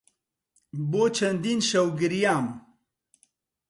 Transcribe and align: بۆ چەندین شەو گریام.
بۆ 0.89 1.03
چەندین 1.15 1.59
شەو 1.69 1.87
گریام. 1.99 2.47